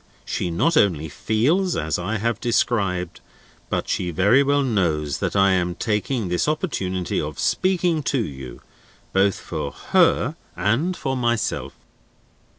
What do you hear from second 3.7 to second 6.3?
she very well knows that I am taking